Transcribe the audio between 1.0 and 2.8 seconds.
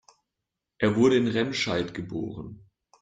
in Remscheid geboren